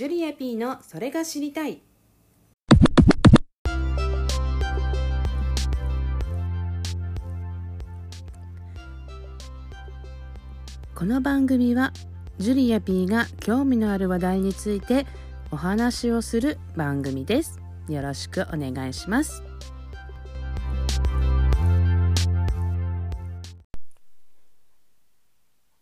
[0.00, 1.82] ジュリア P のそれが知りたい。
[10.94, 11.92] この番組は
[12.38, 15.04] ジュリア P が興味のある話題について
[15.50, 17.60] お話をする番組です。
[17.86, 19.42] よろしくお願いします。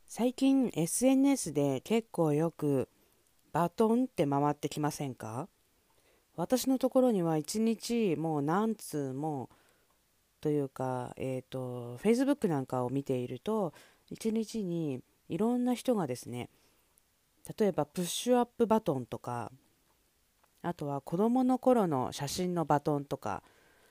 [0.08, 2.88] 最近 SNS で結構よく
[3.52, 5.48] バトンって回ってきませんか？
[6.36, 9.48] 私のところには一日もう何通も
[10.40, 13.72] というか、えーと、Facebook なんかを見ていると
[14.08, 16.48] 一日にいろんな人がですね
[17.58, 19.50] 例えばプッシュアップバトンとか
[20.62, 23.42] あとは子どもの頃の写真のバトンとか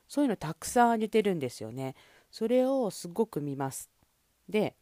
[0.07, 1.95] そういうのたくさんあげてるんですよね。
[2.31, 3.89] それをすごく見ます。
[4.47, 4.75] で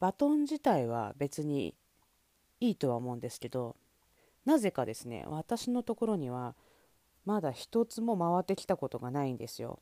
[0.00, 1.74] バトン自体は別に
[2.60, 3.76] いいとは思うんですけど
[4.44, 6.54] なぜかですね私のところには
[7.24, 9.80] まだ一つも回ってきたことがないんですよ。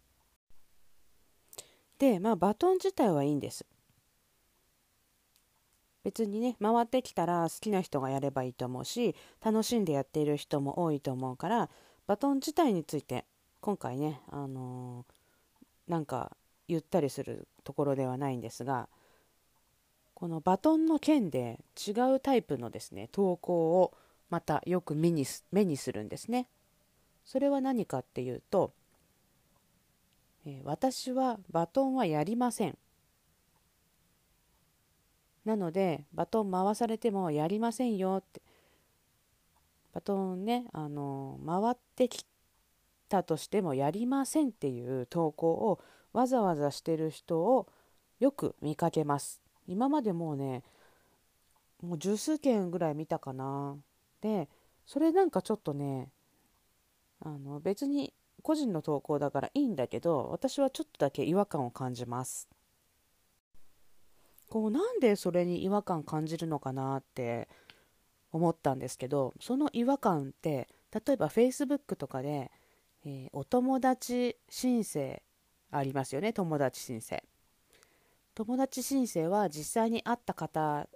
[1.98, 3.64] でまあバトン自体はいいんです。
[6.04, 11.70] 別にね回ってきたら好きな人がやればいいと思うし楽しんでやっている人も多いと思うから
[12.06, 13.26] バトン自体について
[13.60, 18.88] 今回ねあのー、なんか言ったりするところではないんですが
[20.18, 23.94] このバトンの件で違うタイプのですね投稿を
[24.30, 26.48] またよく目に目にするんですね。
[27.24, 28.72] それは何かっていうと、
[30.44, 32.76] えー、私はバトンはやりません。
[35.44, 38.42] なのでバトン回されてもやりませんよって
[39.92, 42.26] バトンねあの回ってき
[43.08, 45.80] たとしてもやりませんっていう投稿を
[46.12, 47.68] わざわざしてる人を
[48.18, 49.47] よく見かけます。
[49.68, 50.64] 今までもうね
[51.82, 53.76] もう十数件ぐらい見たかな。
[54.20, 54.48] で
[54.84, 56.10] それなんかちょっとね
[57.20, 58.12] あの別に
[58.42, 62.48] 個人の投稿だからいいんだけど私はちょっとだけ違和感を感じます。
[64.48, 67.48] こうなんでそれに違和感感じるのかなって
[68.32, 72.50] 思ったんですけどその違和感って例えば Facebook とかで、
[73.04, 75.22] えー、お友達申請
[75.70, 77.22] ありますよね友達申請。
[78.38, 80.88] 友達申請は実際に会った方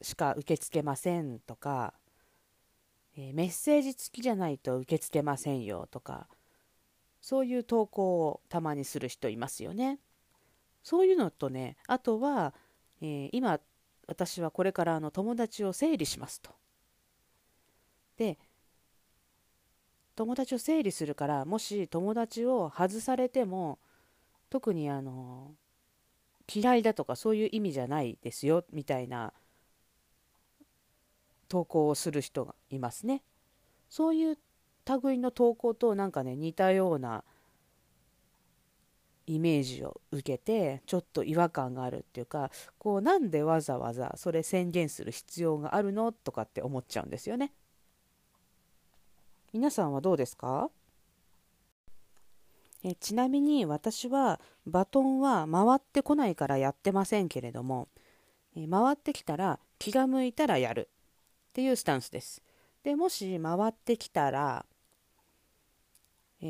[0.00, 1.92] しか受け付けませんとか、
[3.14, 6.26] えー、メッセージ付きじゃないと受け付けませんよとか
[7.20, 9.98] そういう投稿をたまにする人いますよね。
[10.82, 12.54] そういうのとねあとは、
[13.02, 13.60] えー、今
[14.06, 16.52] 私はこれからあの友達を整理しますと。
[18.16, 18.38] で
[20.16, 23.78] 友達を整理するからもし友達を外されても
[24.48, 25.54] 特にあの
[26.52, 29.32] 嫌いだとかそういう意味じゃないですよみたいな
[31.48, 33.22] 投稿をする人がいますね。
[33.88, 34.38] そういう
[35.02, 37.24] 類の投稿となんかね似たような
[39.26, 47.52] イメージを受けてちょっと違和感があるっていうかこうなんでわざわざそれ宣言する必要があるのとかって思っちゃうんですよね。
[49.54, 50.68] 皆さんはどうですか？
[52.84, 57.88] えちなみに私はバトンは回ってこないからやってませんけれども、
[58.54, 60.90] え回ってきたら気が向いたらやる
[61.48, 62.42] っていうスタンスです。
[62.82, 64.66] でもし回ってきたら、
[66.42, 66.46] え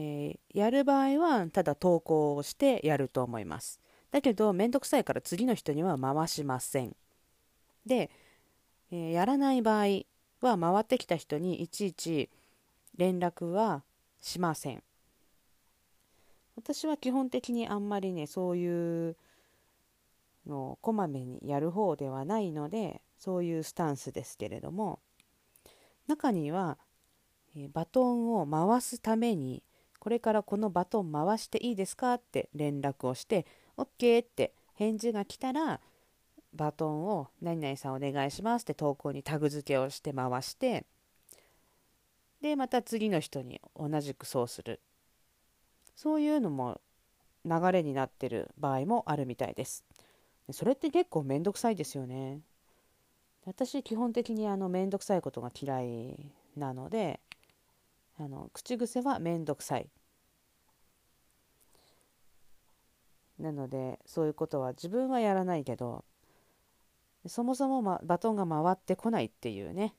[0.53, 3.81] ー、やる場合はただ投稿をしてやると思います。
[4.11, 6.97] だけどめんどくさいから次の人には回しません。
[7.87, 8.11] で、
[8.91, 10.03] えー、やらない場合
[10.41, 12.29] は回ってきた人にいちいち
[12.97, 13.85] 連絡は
[14.21, 14.83] しません。
[16.57, 19.17] 私は基本的にあんまりねそういう
[20.47, 25.01] のをこまめにやる方ではないのでそういうスタンスですけれども
[26.07, 26.77] 中には、
[27.57, 29.63] えバトンを回すために
[29.99, 33.47] これからこのバトン回していいですかって連絡をして
[33.79, 35.81] OK って返事が来たら
[36.53, 40.85] バトンを何々さんお願いしますって投稿にタグ付けをして回して
[42.43, 44.81] でまた次の人に同じくそうする。
[45.95, 46.81] そういうのも
[47.45, 49.85] 流れになってる場合もあるみたいです。
[50.51, 52.41] それって結構めんどくさいですよね。
[53.47, 57.21] 私基本的にあのめんどくさいことが嫌いなので
[58.19, 59.89] あの口癖はめんどくさい。
[63.39, 66.05] なのでそういうことは自分はやらないけど
[67.27, 69.95] そもそも、ま、バトンが回ってこないっていうね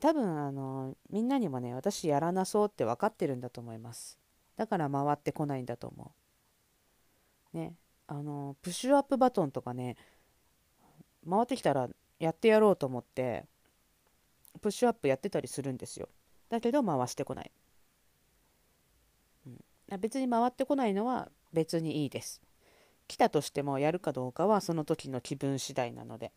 [0.00, 4.21] 多分あのみんなにもね私やらなそうって分かってるんだと思います
[4.62, 6.12] だから回ってこないんだと思
[7.52, 7.56] う。
[7.56, 7.74] ね、
[8.06, 9.96] あのプッシュアップバトンとかね
[11.28, 11.88] 回ってきたら
[12.20, 13.44] やってやろうと思って
[14.60, 16.08] プッシュアップやってたりするんですよ。
[16.48, 17.50] だけど回してこない、
[19.46, 22.40] うん、別に回ってこないのは別にいいです。
[23.08, 26.30] 来たとしてもやるかどうかはその時の気分次第なので。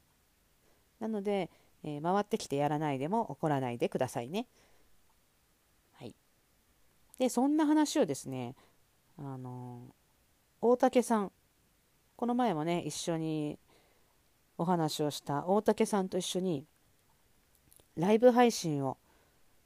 [1.00, 1.52] なので、
[1.84, 4.48] えー、回ってきてやらないでも怒らないでくださいね。
[7.18, 8.56] でそんな話をですね
[9.18, 9.96] あの、
[10.62, 11.32] 大竹さん
[12.16, 13.60] この前もね一緒に
[14.58, 16.66] お話をした大竹さんと一緒に
[17.98, 18.98] ライブ配信を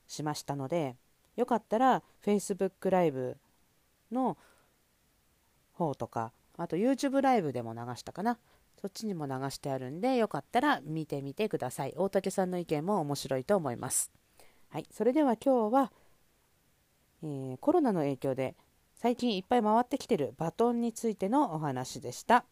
[0.07, 0.95] しましたので
[1.35, 3.37] よかったら Facebook ライブ
[4.11, 4.37] の
[5.73, 8.37] 方とかあと YouTube ライブでも流したかな。
[8.81, 11.93] そっちにも流してあるんでよかったら見てみてください。
[11.97, 14.09] 大竹さんの意見も面白いと思います。
[14.69, 15.91] はいそれでは今日は、
[17.23, 18.55] えー、コロナの影響で
[18.95, 22.45] 最近いっぱい回ってきてるバトンについてのお話でした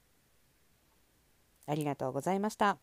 [1.66, 2.78] ありがとうございました。